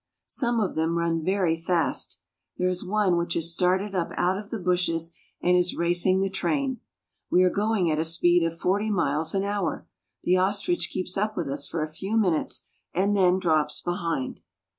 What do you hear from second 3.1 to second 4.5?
which has started up out of